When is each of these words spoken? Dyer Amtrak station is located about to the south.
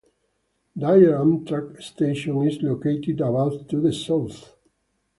Dyer 0.75 1.13
Amtrak 1.19 1.79
station 1.79 2.41
is 2.47 2.63
located 2.63 3.21
about 3.21 3.69
to 3.69 3.79
the 3.79 3.93
south. 3.93 4.55